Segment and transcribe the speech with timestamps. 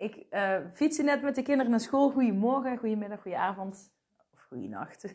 [0.00, 2.10] Ik uh, fietste net met de kinderen naar school.
[2.10, 3.92] Goedemorgen, goedemiddag, goedenavond
[4.32, 5.14] of goedenacht.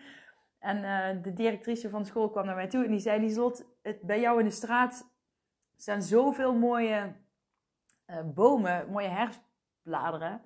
[0.58, 4.00] en uh, de directrice van school kwam naar mij toe en die zei: Lieslot, het,
[4.00, 5.10] bij jou in de straat
[5.76, 7.14] staan zoveel mooie
[8.06, 10.42] uh, bomen, mooie herfstbladeren.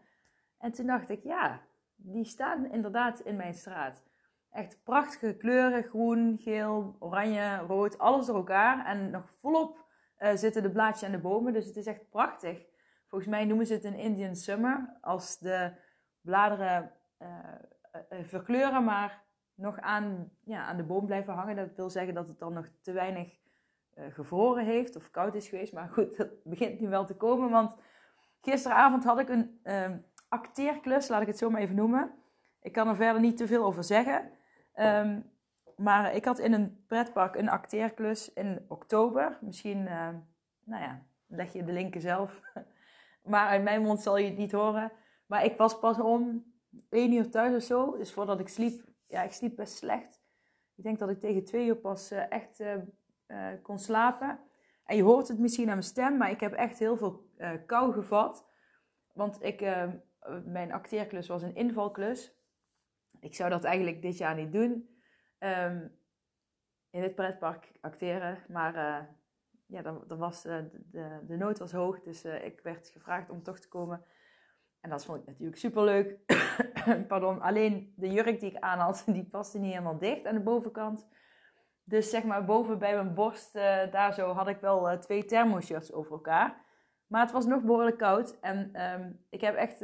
[0.58, 1.60] En toen dacht ik: ja,
[1.96, 4.02] die staan inderdaad in mijn straat.
[4.50, 8.86] Echt prachtige kleuren: groen, geel, oranje, rood, alles door elkaar.
[8.86, 9.86] En nog volop
[10.34, 11.52] zitten de blaadjes en de bomen.
[11.52, 12.76] Dus het is echt prachtig.
[13.08, 14.96] Volgens mij noemen ze het een Indian Summer.
[15.00, 15.72] Als de
[16.20, 16.92] bladeren
[17.22, 17.28] uh,
[18.12, 21.56] uh, verkleuren, maar nog aan, ja, aan de boom blijven hangen.
[21.56, 23.38] Dat wil zeggen dat het dan nog te weinig
[23.94, 25.72] uh, gevroren heeft of koud is geweest.
[25.72, 27.50] Maar goed, dat begint nu wel te komen.
[27.50, 27.76] Want
[28.40, 32.14] gisteravond had ik een ehm, acteerklus, laat ik het zo maar even noemen.
[32.62, 34.30] Ik kan er verder niet te veel over zeggen.
[34.74, 35.30] Um,
[35.76, 39.38] maar ik had in een pretpark een acteerklus in oktober.
[39.40, 39.82] Misschien,
[40.64, 42.40] nou ja, leg je de linken zelf.
[43.28, 44.92] Maar uit mijn mond zal je het niet horen.
[45.26, 46.52] Maar ik was pas om
[46.90, 47.96] één uur thuis of zo.
[47.96, 50.20] Dus voordat ik sliep, ja, ik sliep best slecht.
[50.74, 52.74] Ik denk dat ik tegen twee uur pas uh, echt uh,
[53.26, 54.40] uh, kon slapen.
[54.84, 57.30] En je hoort het misschien aan mijn stem, maar ik heb echt heel veel
[57.66, 58.46] kou gevat.
[59.12, 59.60] Want ik,
[60.44, 62.34] mijn acteerklus was een invalklus.
[63.20, 64.98] Ik zou dat eigenlijk dit jaar niet doen.
[65.38, 65.98] Um,
[66.90, 68.38] in het pretpark acteren.
[68.48, 69.08] Maar
[69.68, 73.30] ja, dan, dan was de, de, de nood was hoog, dus uh, ik werd gevraagd
[73.30, 74.04] om toch te komen.
[74.80, 76.18] En dat vond ik natuurlijk superleuk.
[77.08, 80.40] Pardon, alleen de jurk die ik aan had, die paste niet helemaal dicht aan de
[80.40, 81.06] bovenkant.
[81.84, 85.92] Dus zeg maar boven bij mijn borst, uh, daar zo, had ik wel twee thermoshirts
[85.92, 86.66] over elkaar.
[87.06, 89.80] Maar het was nog behoorlijk koud en um, ik heb echt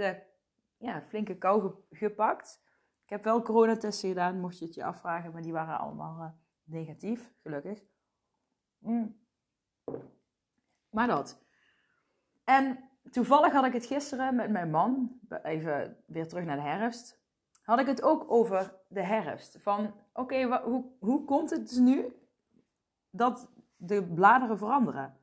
[0.77, 2.63] ja, flinke kou ge gepakt.
[3.03, 7.33] Ik heb wel coronatesten gedaan, mocht je het je afvragen, maar die waren allemaal negatief,
[7.43, 7.83] gelukkig.
[8.79, 9.24] Mm.
[10.91, 11.43] Maar dat.
[12.45, 17.23] En toevallig had ik het gisteren met mijn man, even weer terug naar de herfst,
[17.63, 19.57] had ik het ook over de herfst.
[19.61, 22.17] Van oké, hoe, hoe komt het dus nu
[23.11, 25.17] dat de bladeren veranderen?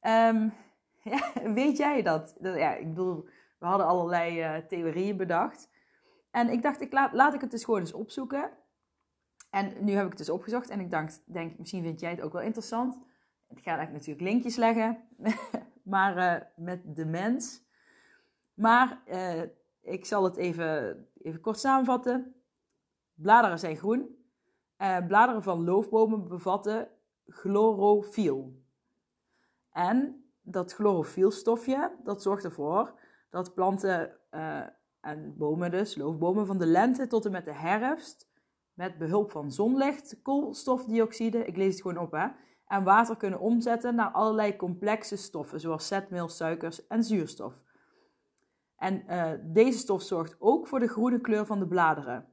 [0.00, 0.52] Um,
[1.12, 2.36] ja, weet jij dat?
[2.40, 3.28] Ja, ik bedoel,
[3.58, 5.68] we hadden allerlei uh, theorieën bedacht.
[6.30, 8.50] En ik dacht, ik laat, ik het dus gewoon eens opzoeken.
[9.50, 12.20] En nu heb ik het dus opgezocht en ik denk, denk misschien vind jij het
[12.20, 12.98] ook wel interessant.
[13.48, 15.08] Ga eigenlijk natuurlijk linkjes leggen,
[15.82, 17.62] maar uh, met de mens.
[18.54, 19.42] Maar uh,
[19.80, 22.34] ik zal het even, even kort samenvatten.
[23.14, 24.16] Bladeren zijn groen.
[24.78, 26.88] Uh, bladeren van loofbomen bevatten
[27.26, 28.62] chlorofiel.
[29.70, 33.00] En dat chlorofielstofje, dat zorgt ervoor
[33.30, 34.18] dat planten
[35.04, 38.28] en bomen dus, loofbomen van de lente tot en met de herfst,
[38.74, 42.26] met behulp van zonlicht, koolstofdioxide, ik lees het gewoon op hè,
[42.66, 47.62] en water kunnen omzetten naar allerlei complexe stoffen, zoals zetmeel, suikers en zuurstof.
[48.76, 52.28] En uh, deze stof zorgt ook voor de groene kleur van de bladeren.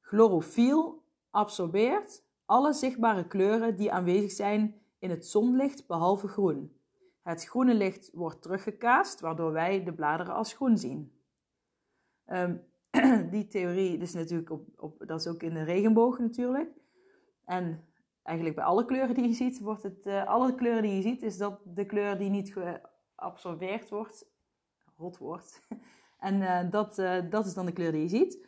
[0.00, 6.76] Chlorofiel absorbeert alle zichtbare kleuren die aanwezig zijn in het zonlicht, behalve groen.
[7.22, 11.12] Het groene licht wordt teruggekaast, waardoor wij de bladeren als groen zien.
[12.26, 12.64] Um,
[13.30, 16.70] die theorie is natuurlijk op, op, dat is ook in de regenboog natuurlijk.
[17.44, 17.84] En
[18.22, 21.22] eigenlijk bij alle kleuren die je ziet, wordt het, uh, alle kleuren die je ziet,
[21.22, 22.56] is dat de kleur die niet
[23.16, 24.26] geabsorbeerd wordt,
[24.96, 25.62] rot wordt.
[26.18, 28.46] en uh, dat, uh, dat is dan de kleur die je ziet.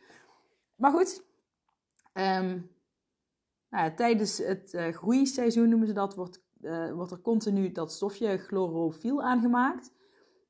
[0.75, 1.25] Maar goed,
[2.13, 2.71] um,
[3.71, 6.43] nou tijdens het groeiseizoen noemen ze dat, wordt,
[6.95, 9.93] wordt er continu dat stofje chlorofiel aangemaakt.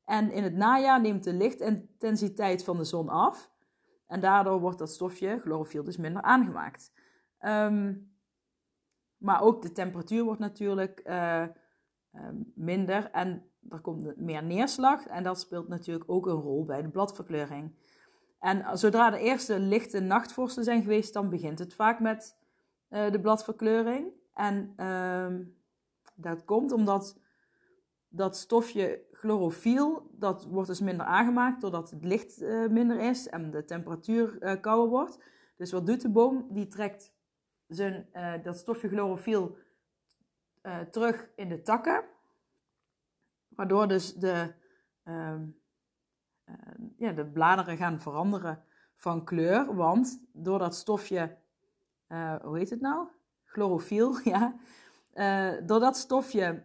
[0.04, 3.50] En in het najaar neemt de lichtintensiteit van de zon af.
[4.06, 6.93] En daardoor wordt dat stofje, chlorofiel, dus minder aangemaakt.
[7.40, 8.13] Um,
[9.24, 11.42] maar ook de temperatuur wordt natuurlijk uh,
[12.12, 12.20] uh,
[12.54, 15.06] minder en er komt meer neerslag.
[15.06, 17.74] En dat speelt natuurlijk ook een rol bij de bladverkleuring.
[18.38, 22.36] En zodra de eerste lichte nachtvorsten zijn geweest, dan begint het vaak met
[22.88, 24.12] de bladverkleuring.
[24.34, 25.42] En ehm,
[26.14, 27.18] dat komt omdat
[28.08, 32.40] dat stofje chlorofiel, dat wordt dus minder aangemaakt doordat het licht
[32.70, 35.18] minder is en de temperatuur kouder wordt.
[35.56, 36.46] Dus wat doet de boom?
[36.50, 37.13] Die trekt
[37.69, 39.56] zijn, uh, dat stofje chlorofiel
[40.90, 42.05] terug in de takken.
[43.49, 44.52] Waardoor dus de,
[45.02, 45.46] ehm,
[46.96, 48.64] ja, de bladeren gaan veranderen
[48.96, 49.75] van kleur.
[49.75, 51.37] Want door dat stofje,
[52.43, 53.08] hoe heet het nou?
[53.44, 54.56] Chlorofiel, ja.
[55.67, 56.62] door dat stofje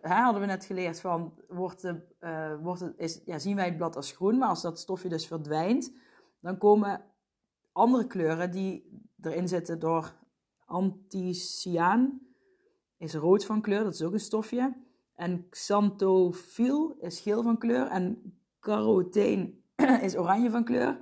[0.00, 3.96] hadden we net geleerd van, wordt de, wordt het, is, ja, zien wij het blad
[3.96, 5.92] als groen, maar als dat stofje dus verdwijnt,
[6.40, 7.04] dan komen
[7.72, 10.12] andere kleuren die erin zitten door
[10.68, 12.20] anthocyan,
[12.96, 14.76] is rood van kleur, dat is ook een stofje.
[15.14, 19.64] En xanthophyl is geel van kleur en caroteen
[20.06, 21.00] is oranje van kleur.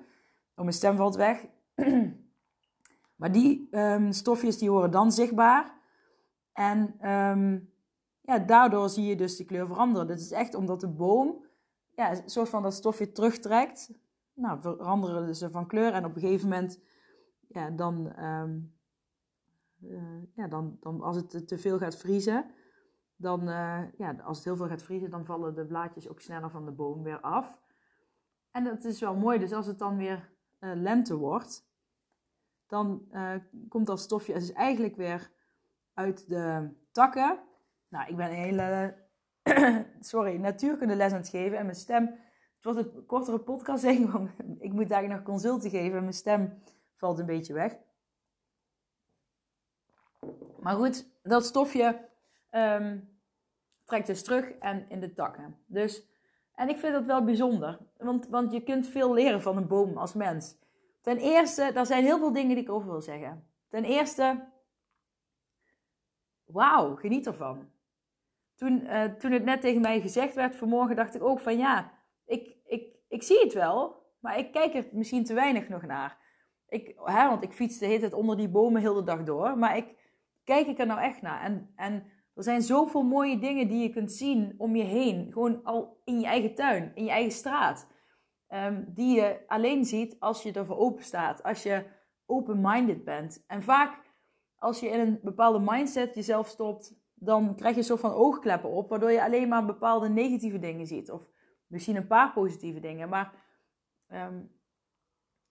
[0.55, 1.47] Oh, mijn stem valt weg.
[3.19, 5.75] maar die um, stofjes die worden dan zichtbaar.
[6.53, 7.73] En um,
[8.21, 10.07] ja, daardoor zie je dus de kleur veranderen.
[10.07, 11.45] Dit is echt omdat de boom
[11.95, 13.91] ja, een soort van dat stofje terugtrekt.
[14.35, 16.81] Nou, veranderen ze van kleur en op een gegeven moment,
[17.49, 18.45] ja, dan, uh,
[20.35, 22.50] ja, dan, dan als het te veel gaat vriezen,
[23.17, 26.50] dan, uh, ja, als het heel veel gaat vriezen, dan vallen de blaadjes ook sneller
[26.50, 27.61] van de boom weer af.
[28.50, 30.31] En dat is wel mooi, dus als het dan weer
[30.61, 31.69] uh, lente wordt,
[32.67, 33.09] dan
[33.69, 35.31] komt dat stofje dus eigenlijk weer
[35.94, 37.41] uit de takken
[37.89, 38.94] nou, ik ben een hele,
[40.00, 41.59] sorry, natuurkunde aan het geven.
[41.59, 42.05] En mijn stem,
[42.55, 45.97] het wordt een kortere podcast want ik moet daar nog consulten geven.
[45.97, 46.62] En mijn stem
[46.94, 47.77] valt een beetje weg.
[50.67, 52.09] Maar goed, dat stofje
[52.51, 53.19] um,
[53.85, 55.59] trekt dus terug en in de takken.
[55.67, 56.07] Dus,
[56.55, 57.79] en ik vind dat wel bijzonder.
[57.97, 60.59] Want, want je kunt veel leren van een boom als mens.
[61.01, 63.49] Ten eerste, er zijn heel veel dingen die ik over wil zeggen.
[63.69, 64.45] Ten eerste,
[66.45, 67.71] wauw, geniet ervan
[68.55, 71.93] toen, uh, toen het net tegen mij gezegd werd vanmorgen, dacht ik ook van ja,
[72.25, 76.19] ik, ik, ik zie het wel, maar ik kijk er misschien te weinig nog naar.
[76.69, 79.59] Ik, hè, want ik fiets de hele tijd onder die bomen heel de dag door,
[79.59, 79.95] maar ik
[80.46, 81.43] kijk ik er nou echt naar.
[81.43, 82.04] En, en
[82.34, 86.20] er zijn zoveel mooie dingen die je kunt zien om je heen, gewoon al in
[86.20, 87.94] je eigen tuin, in je eigen straat.
[88.48, 91.84] Um, die je alleen ziet als je ervoor open staat, als je
[92.26, 93.44] open-minded bent.
[93.46, 94.04] En vaak
[94.56, 98.70] als je in een bepaalde mindset jezelf stopt, dan krijg je een soort van oogkleppen
[98.70, 101.10] op, waardoor je alleen maar bepaalde negatieve dingen ziet.
[101.10, 101.31] Of
[101.66, 103.08] misschien een paar positieve dingen.
[103.08, 103.32] Maar
[104.06, 104.40] ehm,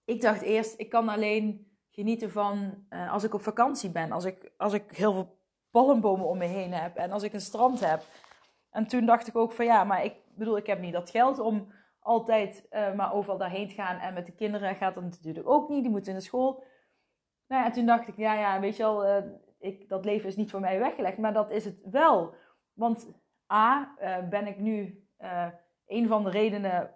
[0.06, 1.65] ik dacht eerst, ik kan alleen
[1.96, 4.12] genieten van uh, als ik op vakantie ben.
[4.12, 5.38] Als ik, als ik heel veel
[5.72, 8.04] palmbomen om me heen heb en als ik een strand heb.
[8.70, 11.40] En toen dacht ik ook van ja, maar ik bedoel, ik heb niet dat geld
[11.40, 14.00] om altijd uh, maar overal daarheen te gaan.
[14.00, 16.64] En met de kinderen gaat dat natuurlijk ook niet, die moeten in de school.
[17.48, 20.28] Nou ja, en toen dacht ik, ja, ja, weet je wel, uh, ik, dat leven
[20.28, 22.34] is niet voor mij weggelegd, maar dat is het wel.
[22.74, 23.12] Want
[23.54, 23.96] A,
[24.30, 25.08] ben ik nu
[25.88, 26.96] een van de redenen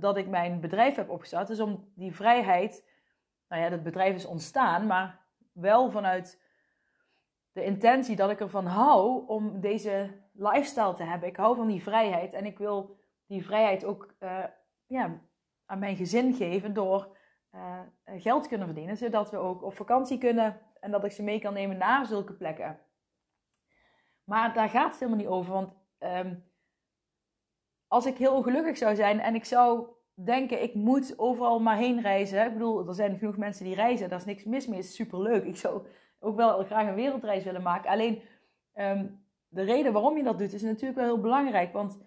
[0.00, 2.91] dat ik mijn bedrijf heb opgestart, is om die vrijheid,
[3.52, 5.20] nou ja, dat bedrijf is ontstaan, maar
[5.52, 6.42] wel vanuit
[7.52, 11.28] de intentie dat ik ervan hou om deze lifestyle te hebben.
[11.28, 14.14] Ik hou van die vrijheid en ik wil die vrijheid ook
[14.86, 15.20] ja,
[15.66, 17.16] aan mijn gezin geven door
[18.04, 21.52] geld kunnen verdienen, zodat we ook op vakantie kunnen en dat ik ze mee kan
[21.52, 22.80] nemen naar zulke plekken.
[24.24, 25.52] Maar daar gaat het helemaal niet over.
[25.52, 26.34] Want ehm,
[27.86, 29.88] als ik heel gelukkig zou zijn en ik zou
[30.24, 32.46] denken, ik moet overal maar heen reizen.
[32.46, 35.44] Ik bedoel, er zijn genoeg mensen die reizen, daar is niks mis mee, is superleuk.
[35.44, 35.82] Ik zou
[36.20, 37.90] ook wel graag een wereldreis willen maken.
[37.90, 38.22] Alleen
[38.72, 39.06] ehm,
[39.48, 41.72] de reden waarom je dat doet is natuurlijk wel heel belangrijk.
[41.72, 41.98] Want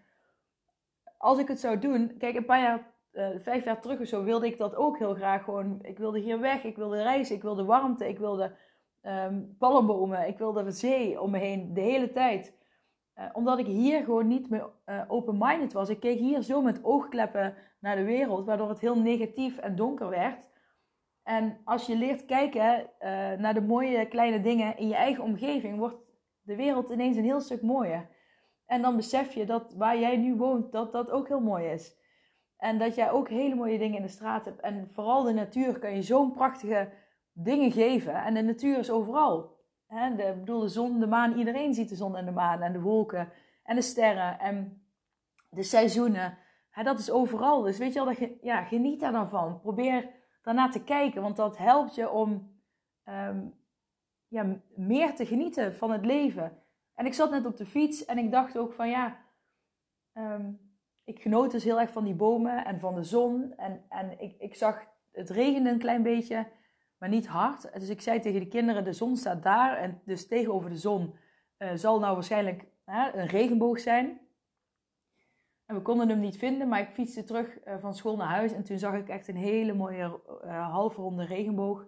[1.18, 4.24] als ik het zou doen, kijk, een paar jaar uh, vijf jaar terug of zo
[4.24, 5.80] wilde ik dat ook heel graag gewoon.
[5.82, 8.52] Ik wilde hier weg, ik wilde reizen, ik wilde warmte, ik wilde
[9.04, 12.54] um, palmbomen, ik wilde de zee om me heen de hele tijd.
[13.20, 15.90] Uh, omdat ik hier gewoon niet meer uh, open-minded was.
[15.90, 20.10] Ik keek hier zo met oogkleppen naar de wereld, waardoor het heel negatief en donker
[20.10, 20.50] werd.
[21.24, 22.90] En als je leert kijken
[23.38, 25.98] naar de mooie kleine dingen in je eigen omgeving, wordt
[26.42, 28.10] de wereld ineens een heel stuk mooier.
[28.66, 31.96] En dan besef je dat waar jij nu woont, dat dat ook heel mooi is.
[32.58, 34.62] En dat jij ook hele mooie dingen in de straat hebt.
[34.62, 36.90] En vooral de natuur kan je zo'n prachtige
[37.34, 38.16] dingen geven.
[38.16, 39.55] En de natuur is overal.
[39.88, 42.74] He, de, bedoel, de zon, de maan, iedereen ziet de zon en de maan en
[42.74, 43.32] de wolken
[43.64, 44.86] en de sterren en
[45.50, 46.38] de seizoenen.
[46.84, 47.62] Dat is overal.
[47.62, 49.60] Dus weet je wel, dat ja, geniet daar dan van.
[49.60, 50.10] Probeer
[50.42, 52.60] daarna te kijken, want dat helpt je om
[53.06, 53.54] um,
[54.28, 56.58] ja, meer te genieten van het leven.
[56.96, 59.18] En ik zat net op de fiets en ik dacht ook van ja,
[60.14, 60.60] um,
[61.04, 63.54] ik genoot dus heel erg van die bomen en van de zon.
[63.58, 66.48] En, en ik, ik zag, het regende een klein beetje,
[66.98, 67.80] maar niet hard.
[67.80, 69.78] Dus ik zei tegen de kinderen, de zon staat daar.
[69.78, 71.16] En dus tegenover de zon
[71.58, 74.20] uh, zal nou waarschijnlijk een regenboog zijn.
[75.66, 78.54] En we konden hem niet vinden, maar ik fietste terug eh, van school naar huis.
[78.54, 81.86] En toen zag ik echt een hele mooie uh, halfronde regenboog.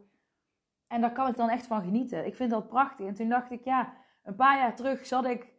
[0.88, 2.26] En daar kan ik dan echt van genieten.
[2.26, 3.08] Ik vind dat prachtig.
[3.08, 5.56] En toen dacht ik, ja, een paar jaar terug zat ik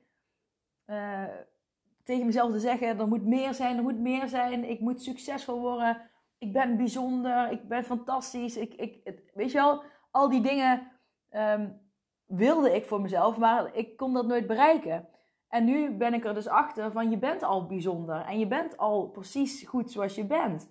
[2.03, 4.65] tegen mezelf te zeggen: er moet meer zijn, er moet meer zijn.
[4.65, 6.11] Ik moet succesvol worden.
[6.39, 7.51] Ik ben bijzonder.
[7.51, 8.57] Ik ben fantastisch.
[8.57, 10.91] Ik, ik, weet je wel, al die dingen
[11.31, 11.81] um,
[12.27, 15.09] wilde ik voor mezelf, maar ik kon dat nooit bereiken.
[15.49, 18.77] En nu ben ik er dus achter van je bent al bijzonder en je bent
[18.77, 20.71] al precies goed zoals je bent.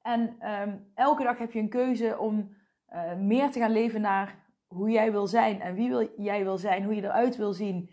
[0.00, 2.56] En um, elke dag heb je een keuze om
[2.92, 6.58] uh, meer te gaan leven naar hoe jij wil zijn en wie wil, jij wil
[6.58, 7.90] zijn, hoe je eruit wil zien,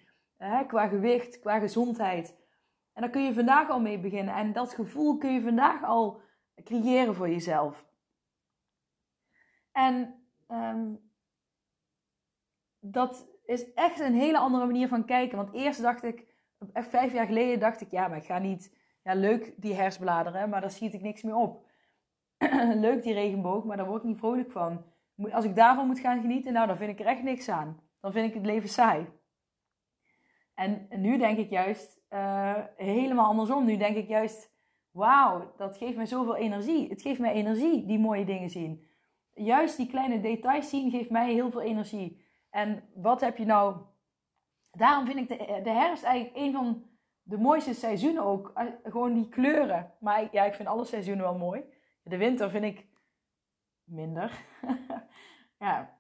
[0.68, 2.38] qua gewicht, qua gezondheid.
[2.94, 4.36] En daar kun je vandaag al mee beginnen.
[4.36, 6.22] En dat gevoel kun je vandaag al
[6.64, 7.86] creëren voor jezelf.
[9.72, 11.12] En um,
[12.80, 15.38] dat is echt een hele andere manier van kijken.
[15.38, 16.26] Want eerst dacht ik,
[16.74, 20.50] echt vijf jaar geleden dacht ik, ja, maar ik ga niet, ja, leuk die hersbladeren,
[20.50, 21.66] maar daar schiet ik niks meer op.
[22.88, 24.86] leuk die regenboog, maar daar word ik niet vrolijk van.
[25.32, 27.80] Als ik daarvan moet gaan genieten, nou, dan vind ik er echt niks aan.
[28.00, 29.08] Dan vind ik het leven saai.
[30.54, 33.66] En nu denk ik juist uh, helemaal andersom.
[33.66, 34.53] Nu denk ik juist,
[34.94, 36.90] wauw, dat geeft mij zoveel energie.
[36.90, 38.88] Het geeft mij energie, die mooie dingen zien.
[39.34, 42.26] Juist die kleine details zien geeft mij heel veel energie.
[42.50, 43.78] En wat heb je nou...
[44.72, 46.84] Daarom vind ik de, de herfst eigenlijk een van
[47.24, 48.52] de mooiste seizoenen ook.
[48.54, 49.94] Eh, gewoon die kleuren.
[50.00, 51.64] Maar ja, ik vind alle seizoenen wel mooi.
[52.04, 52.88] De winter vind ik
[53.84, 54.46] minder.
[55.60, 55.98] ja.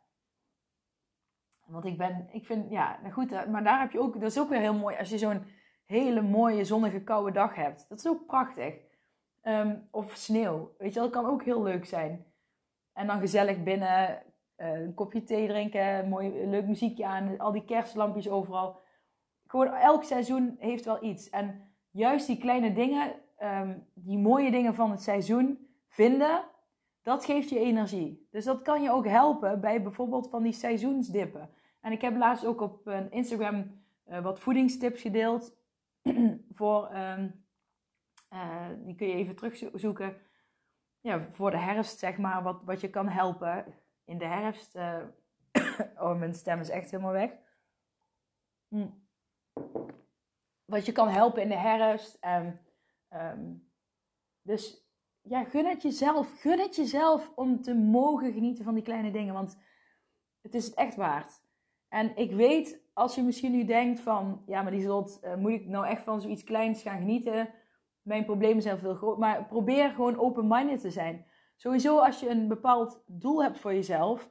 [1.65, 4.31] Want ik ben, ik vind, ja, nou goed, eh, maar daar heb je ook, dat
[4.31, 5.45] is ook weer heel mooi als je zo'n
[5.93, 7.85] hele mooie zonnige koude dag hebt.
[7.89, 8.75] Dat is ook prachtig.
[9.41, 12.25] Ehm, of sneeuw, weet je, dat kan ook heel leuk zijn.
[12.93, 14.23] En dan gezellig binnen
[14.57, 18.79] uh, een kopje thee drinken, mooi leuk muziekje aan, al die kerstlampjes overal.
[19.47, 21.29] Gewoon elk seizoen heeft wel iets.
[21.29, 26.43] En juist die kleine dingen, um, die mooie dingen van het seizoen vinden,
[27.01, 28.27] dat geeft je energie.
[28.31, 31.49] Dus dat kan je ook helpen bij bijvoorbeeld van die seizoensdippen.
[31.81, 35.55] En ik heb laatst ook op uh, Instagram uh, wat voedingstips gedeeld.
[36.57, 37.45] voor, um,
[38.33, 40.21] uh, die kun je even terugzoeken.
[40.99, 43.65] Ja, voor de herfst, zeg maar, wat, wat je kan helpen
[44.05, 44.75] in de herfst.
[44.75, 45.03] Uh,
[46.03, 47.31] oh, mijn stem is echt helemaal weg.
[48.67, 48.87] Hm.
[50.65, 52.17] Wat je kan helpen in de herfst.
[52.19, 52.61] En,
[53.09, 53.71] um,
[54.41, 54.87] dus
[55.21, 56.41] ja, gun het jezelf.
[56.41, 59.33] Gun het jezelf om te mogen genieten van die kleine dingen.
[59.33, 59.57] Want
[60.41, 61.41] het is het echt waard.
[61.87, 64.43] En ik weet, als je misschien nu denkt van...
[64.45, 67.49] Ja, maar die zult, uh, moet ik nou echt van zoiets kleins gaan genieten?
[68.01, 69.19] Mijn problemen zijn veel groter.
[69.19, 71.25] Maar probeer gewoon open-minded te zijn.
[71.55, 74.29] Sowieso als je een bepaald doel hebt voor jezelf.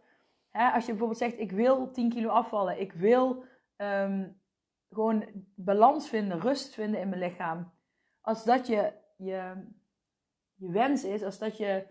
[0.50, 2.80] Hè, als je bijvoorbeeld zegt, ik wil 10 kilo afvallen.
[2.80, 3.44] Ik wil
[3.76, 4.40] um,
[4.90, 7.72] gewoon balans vinden, rust vinden in mijn lichaam.
[8.20, 9.66] Als dat je, je,
[10.54, 11.86] wens is, als dat je...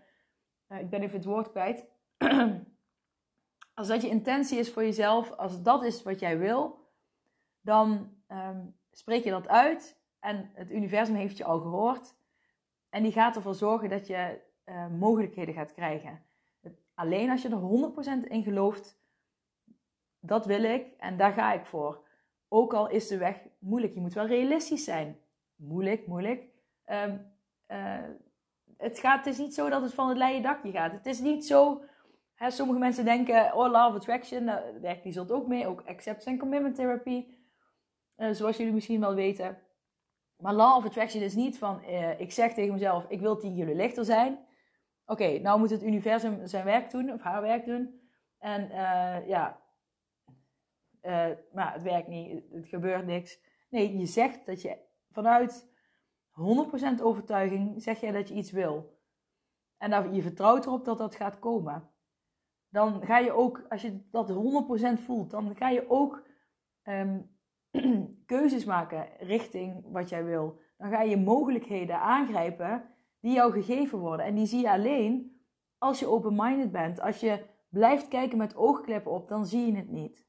[0.68, 1.86] Uh, ik ben even het woord kwijt.
[3.74, 6.90] als dat je intentie is voor jezelf, als dat is wat jij wil,
[7.60, 12.14] dan um, spreek je dat uit en het universum heeft je al gehoord.
[12.88, 16.22] En die gaat ervoor zorgen dat je uh, mogelijkheden gaat krijgen.
[16.94, 19.00] Alleen als je er 100% in gelooft,
[20.20, 22.04] dat wil ik en daar ga ik voor.
[22.48, 25.20] Ook al is de weg moeilijk, je moet wel realistisch zijn.
[25.56, 26.44] Moeilijk, moeilijk.
[26.86, 27.32] Um,
[27.68, 27.98] uh,
[28.76, 30.92] het, gaat, het is niet zo dat het van het leien dakje gaat.
[30.92, 31.84] Het is niet zo.
[32.50, 35.66] Sommige mensen denken, oh, of attraction, daar werkt die zult ook mee.
[35.66, 37.26] Ook acceptance en commitment therapy.
[38.16, 39.58] Uh, zoals jullie misschien wel weten.
[40.36, 43.54] Maar law of attraction is niet van, uh, ik zeg tegen mezelf, ik wil 10
[43.54, 44.38] kilo lichter zijn.
[45.06, 48.00] Oké, nou moet het universum zijn werk doen, of haar werk doen.
[48.38, 48.68] En
[49.26, 49.60] ja,
[51.52, 53.40] maar het werkt niet, het gebeurt niks.
[53.70, 54.78] Nee, je zegt dat je
[55.10, 55.68] vanuit
[56.98, 58.98] 100% overtuiging zeg je dat je iets wil.
[59.76, 61.91] En je vertrouwt erop dat dat gaat komen.
[62.72, 64.30] Dan ga je ook, als je dat
[64.98, 66.22] 100% voelt, dan ga je ook
[66.82, 67.30] um,
[68.26, 70.60] keuzes maken richting wat jij wil.
[70.76, 72.84] Dan ga je mogelijkheden aangrijpen
[73.20, 74.26] die jou gegeven worden.
[74.26, 75.40] En die zie je alleen
[75.78, 77.00] als je open-minded bent.
[77.00, 80.26] Als je blijft kijken met oogkleppen op, dan zie je het niet.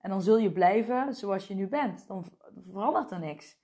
[0.00, 2.06] En dan zul je blijven zoals je nu bent.
[2.06, 2.24] Dan
[2.70, 3.58] verandert er niks.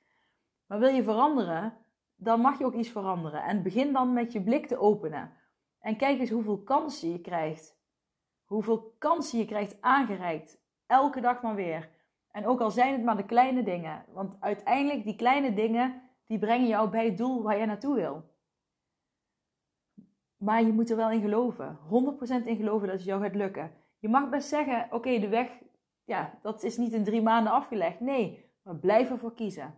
[0.67, 1.79] Maar wil je veranderen,
[2.17, 3.43] dan mag je ook iets veranderen.
[3.43, 5.33] En begin dan met je blik te openen.
[5.79, 7.81] En kijk eens hoeveel kansen je krijgt.
[8.53, 10.61] Hoeveel kansen je krijgt aangereikt.
[10.87, 11.91] Elke dag maar weer.
[12.31, 14.05] En ook al zijn het maar de kleine dingen.
[14.09, 18.25] Want uiteindelijk, die kleine dingen, die brengen jou bij het doel waar je naartoe wil.
[20.37, 21.79] Maar je moet er wel in geloven.
[22.43, 23.73] 100% in geloven dat het jou gaat lukken.
[23.99, 25.51] Je mag best zeggen, oké, de weg,
[26.05, 28.01] ja, dat is niet in drie maanden afgelegd.
[28.01, 29.75] Nee, maar blijf ervoor kiezen.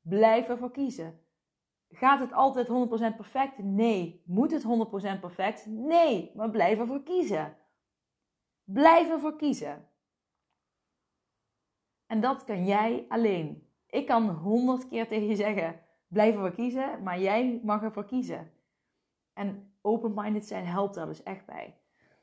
[0.00, 1.20] Blijf ervoor kiezen.
[1.90, 2.68] Gaat het altijd
[3.12, 3.58] 100% perfect?
[3.58, 4.22] Nee.
[4.26, 4.64] Moet het
[5.16, 5.66] 100% perfect?
[5.66, 6.32] Nee.
[6.34, 7.56] Maar blijf ervoor kiezen.
[8.64, 9.88] Blijf ervoor kiezen.
[12.06, 13.68] En dat kan jij alleen.
[13.86, 18.52] Ik kan honderd keer tegen je zeggen: blijf ervoor kiezen, maar jij mag ervoor kiezen.
[19.32, 21.76] En open-minded zijn helpt daar dus echt bij.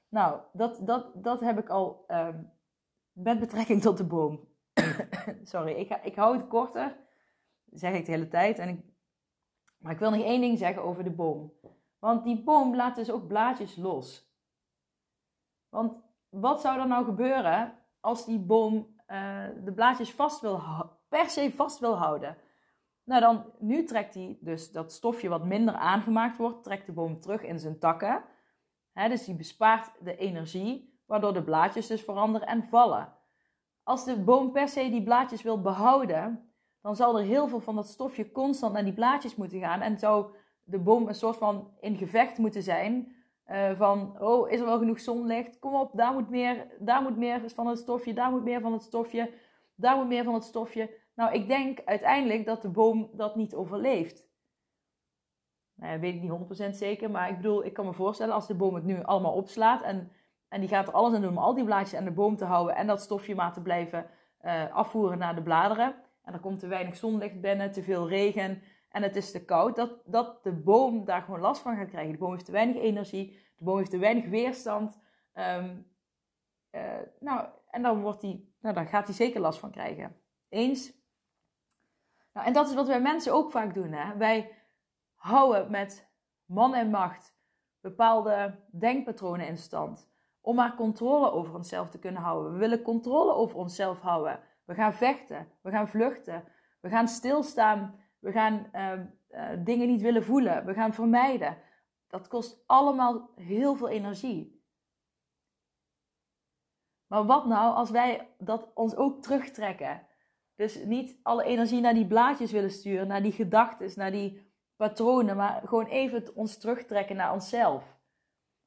[0.09, 2.43] Nou, dat, dat, dat heb ik al ehm,
[3.11, 4.47] met betrekking tot de boom.
[5.43, 6.97] Sorry, ik, ik hou het korter,
[7.71, 8.59] zeg ik de hele tijd.
[8.59, 8.79] En ik,
[9.77, 11.53] maar ik wil nog één ding zeggen over de boom.
[11.99, 14.33] Want die boom laat dus ook blaadjes los.
[15.69, 18.73] Want wat zou er nou gebeuren als die boom
[19.07, 20.61] uh, de blaadjes vast wil,
[21.07, 22.37] per se vast wil houden?
[23.03, 27.19] Nou, dan, nu trekt hij dus dat stofje wat minder aangemaakt wordt, trekt de boom
[27.19, 28.23] terug in zijn takken.
[28.93, 33.13] dus die bespaart de energie, waardoor de blaadjes dus veranderen en vallen.
[33.83, 36.53] Als de boom per se die blaadjes wil behouden,
[36.85, 39.81] dan zal er heel veel van dat stofje constant naar die blaadjes moeten gaan.
[39.81, 40.25] En zou
[40.63, 43.15] de boom een soort van in gevecht moeten zijn.
[43.47, 45.59] Uh, van, oh, is er wel genoeg zonlicht?
[45.59, 48.73] Kom op, daar moet meer, daar moet meer van het stofje, daar moet meer van
[48.73, 49.31] het stofje,
[49.75, 50.97] daar moet meer van het stofje.
[51.15, 54.27] Nou, ik denk uiteindelijk dat de boom dat niet overleeft.
[55.75, 58.55] Nou, weet ik niet 100% zeker, maar ik bedoel, ik kan me voorstellen als de
[58.55, 60.11] boom het nu allemaal opslaat en,
[60.47, 62.45] en die gaat er alles aan doen om al die blaadjes aan de boom te
[62.45, 64.05] houden en dat stofje maar te blijven
[64.41, 66.03] uh, afvoeren naar de bladeren.
[66.25, 69.75] En er komt te weinig zonlicht binnen, te veel regen en het is te koud.
[69.75, 72.11] Dat, dat de boom daar gewoon last van gaat krijgen.
[72.11, 74.99] De boom heeft te weinig energie, de boom heeft te weinig weerstand.
[75.33, 75.93] Um,
[76.71, 76.81] uh,
[77.19, 80.19] nou, en dan, wordt die, nou, dan gaat hij zeker last van krijgen.
[80.49, 80.93] Eens.
[82.33, 83.91] Nou, en dat is wat wij mensen ook vaak doen.
[83.91, 84.17] Hè?
[84.17, 84.51] Wij
[85.15, 86.09] houden met
[86.45, 87.35] man en macht
[87.81, 90.09] bepaalde denkpatronen in stand.
[90.41, 92.51] Om maar controle over onszelf te kunnen houden.
[92.53, 94.39] We willen controle over onszelf houden.
[94.65, 95.47] We gaan vechten.
[95.61, 96.43] We gaan vluchten.
[96.81, 97.99] We gaan stilstaan.
[98.19, 98.91] We gaan uh,
[99.29, 100.65] uh, dingen niet willen voelen.
[100.65, 101.57] We gaan vermijden.
[102.07, 104.63] Dat kost allemaal heel veel energie.
[107.07, 110.07] Maar wat nou als wij dat ons ook terugtrekken?
[110.55, 115.35] Dus niet alle energie naar die blaadjes willen sturen, naar die gedachten, naar die patronen,
[115.35, 117.83] maar gewoon even ons terugtrekken naar onszelf.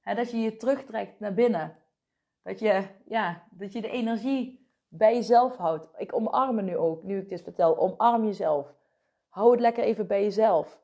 [0.02, 1.76] dat je je terugtrekt naar binnen.
[2.42, 4.57] Dat je, ja, dat je de energie
[4.88, 5.88] bij jezelf houdt.
[5.96, 7.78] Ik omarm me nu ook, nu ik dit vertel.
[7.78, 8.74] Omarm jezelf.
[9.28, 10.80] Hou het lekker even bij jezelf.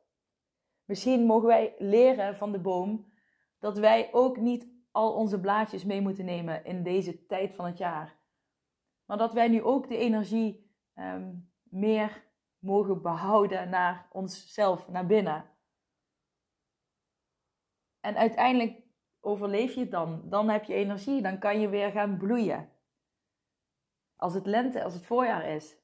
[0.85, 3.13] Misschien mogen wij leren van de boom
[3.59, 7.79] dat wij ook niet al onze blaadjes mee moeten nemen in deze tijd van het
[7.79, 8.17] jaar.
[9.05, 12.25] Maar dat wij nu ook de energie um, meer
[12.59, 15.45] mogen behouden naar onszelf, naar binnen.
[18.01, 18.83] En uiteindelijk
[19.21, 20.23] overleef je het dan.
[20.25, 22.69] Dan heb je energie, dan kan je weer gaan bloeien.
[24.25, 25.77] Als het lente, als het voorjaar is.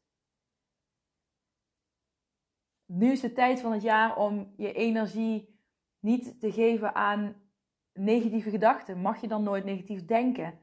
[2.87, 5.61] Nu is de tijd van het jaar om je energie
[5.99, 7.37] niet te geven aan
[7.93, 9.01] negatieve gedachten.
[9.01, 10.59] Mag je dan nooit negatief denken?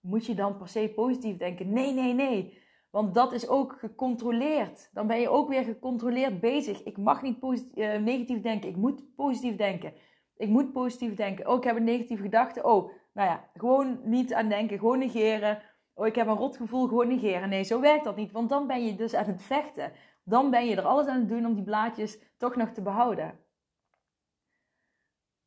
[0.00, 1.72] Moet je dan per se positief denken?
[1.72, 2.58] Nee, nee, nee.
[2.90, 4.90] Want dat is ook gecontroleerd.
[4.92, 6.82] Dan ben je ook weer gecontroleerd bezig.
[6.82, 8.68] Ik mag niet uh, negatief denken.
[8.68, 9.92] Ik moet positief denken.
[10.36, 11.48] Ik moet positief denken.
[11.48, 12.62] Oh, ik heb een negatieve gedachte.
[12.62, 14.78] Oh, nou ja, gewoon niet aan denken.
[14.78, 15.62] Gewoon negeren.
[16.02, 16.88] Oh, ik heb een rotgevoel.
[16.88, 17.48] Gewoon negeren.
[17.48, 18.32] Nee, zo werkt dat niet.
[18.32, 19.92] Want dan ben je dus aan het vechten.
[20.22, 23.38] Dan ben je er alles aan het doen om die blaadjes toch nog te behouden.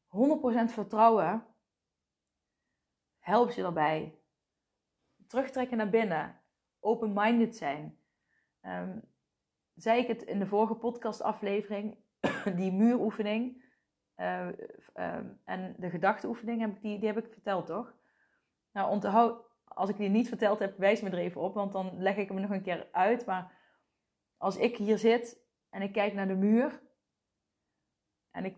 [0.08, 1.46] 100% vertrouwen
[3.20, 4.20] helpt je erbij.
[5.28, 6.42] Terugtrekken naar binnen
[6.80, 8.00] open-minded zijn.
[8.62, 9.02] Um,
[9.74, 11.98] zei ik het in de vorige podcastaflevering,
[12.60, 13.64] die muuroefening
[14.18, 14.48] uh,
[15.44, 17.96] en de gedachteoefening, heb ik die, die heb ik verteld, toch?
[18.72, 22.02] Nou, onthoud, als ik die niet verteld heb, wijs me er even op, want dan
[22.02, 23.26] leg ik hem nog een keer uit.
[23.26, 23.52] Maar
[24.38, 26.82] als ik hier zit en ik kijk naar de muur
[28.32, 28.56] en ik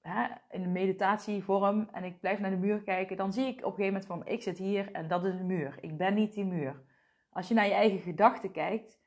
[0.00, 3.64] hè, in de meditatievorm en ik blijf naar de muur kijken, dan zie ik op
[3.64, 5.78] een gegeven moment van ik zit hier en dat is een muur.
[5.80, 6.82] Ik ben niet die muur.
[7.30, 9.00] Als je naar je eigen gedachten kijkt,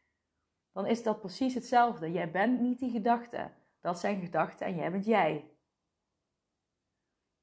[0.72, 2.12] dan is dat precies hetzelfde.
[2.12, 3.52] Jij bent niet die gedachte.
[3.82, 5.52] Dat zijn gedachten en jij bent jij.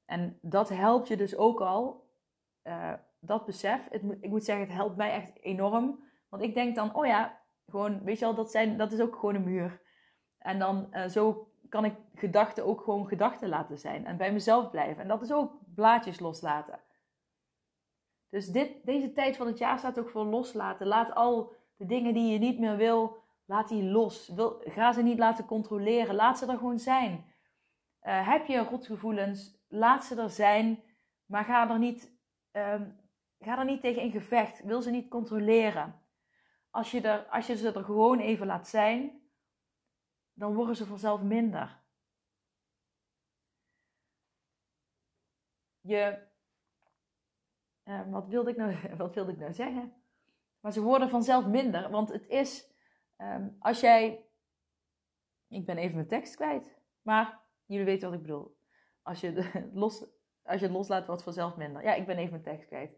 [0.05, 2.09] En dat helpt je dus ook al,
[2.63, 3.87] uh, dat besef.
[3.89, 6.03] Het ik moet zeggen, het helpt mij echt enorm.
[6.29, 9.15] Want ik denk dan, oh ja, gewoon, weet je wel, dat, zijn, dat is ook
[9.15, 9.81] gewoon een muur.
[10.37, 14.05] En dan uh, zo kan ik gedachten ook gewoon gedachten laten zijn.
[14.05, 15.01] En bij mezelf blijven.
[15.01, 16.79] En dat is ook blaadjes loslaten.
[18.29, 20.87] Dus dit, deze tijd van het jaar staat ook voor loslaten.
[20.87, 24.31] Laat al de dingen die je niet meer wil, laat die los.
[24.59, 26.15] Ga ze niet laten controleren.
[26.15, 27.25] Laat ze er gewoon zijn.
[28.03, 30.83] Uh, heb je rotgevoelens, laat ze er zijn.
[31.25, 32.17] Maar ga er niet,
[32.51, 32.98] um,
[33.39, 34.63] ga er niet tegen in gevecht.
[34.63, 36.01] Wil ze niet controleren.
[36.69, 39.21] Als je, er, als je ze er gewoon even laat zijn,
[40.33, 41.81] dan worden ze vanzelf minder.
[45.81, 46.27] Je,
[47.83, 49.93] uh, wat, wilde ik nou, wat wilde ik nou zeggen?
[50.59, 52.71] Maar ze worden vanzelf minder, want het is,
[53.17, 54.25] um, als jij,
[55.47, 58.57] ik ben even mijn tekst kwijt, maar jullie weten wat ik bedoel.
[59.01, 60.05] Als je, los,
[60.43, 61.83] als je het loslaat, wordt het vanzelf minder.
[61.83, 62.97] Ja, ik ben even mijn tekst kwijt.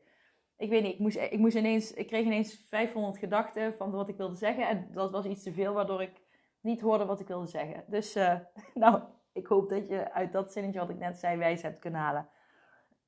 [0.61, 4.09] Ik weet niet, ik, moest, ik, moest ineens, ik kreeg ineens 500 gedachten van wat
[4.09, 4.67] ik wilde zeggen.
[4.67, 6.21] En dat was iets te veel, waardoor ik
[6.59, 7.83] niet hoorde wat ik wilde zeggen.
[7.87, 8.39] Dus, uh,
[8.73, 9.01] nou,
[9.33, 12.29] ik hoop dat je uit dat zinnetje wat ik net zei wijs hebt kunnen halen.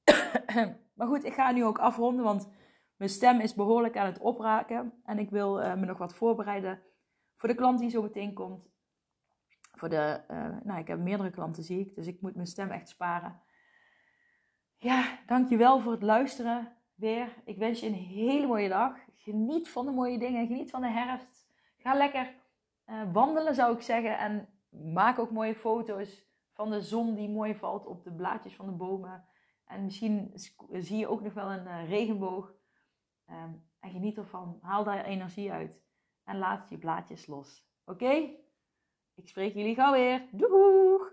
[0.96, 2.50] maar goed, ik ga nu ook afronden, want
[2.98, 5.02] mijn stem is behoorlijk aan het opraken.
[5.06, 6.82] En ik wil uh, me nog wat voorbereiden
[7.36, 8.68] voor de klant die zo meteen komt.
[9.72, 11.96] Voor de, uh, nou, ik heb meerdere klanten, zie ik.
[11.96, 13.42] Dus ik moet mijn stem echt sparen.
[14.78, 16.73] Ja, dankjewel voor het luisteren
[17.46, 18.98] Ik wens je een hele mooie dag.
[19.16, 20.48] Geniet van de mooie dingen.
[20.48, 21.48] Geniet van de herfst.
[21.78, 22.36] Ga lekker
[22.86, 24.18] uh, wandelen, zou ik zeggen.
[24.18, 24.50] En
[24.94, 28.72] maak ook mooie foto's van de zon die mooi valt op de blaadjes van de
[28.72, 29.26] bomen.
[29.66, 30.32] En misschien
[30.70, 32.54] zie je ook nog wel een uh, regenboog.
[33.30, 34.58] Um, en geniet ervan.
[34.62, 35.82] Haal daar energie uit.
[36.24, 37.68] En laat je blaadjes los.
[37.86, 38.30] Oké?
[39.16, 40.28] Ik spreek jullie gauw weer.
[40.32, 41.13] Doeg!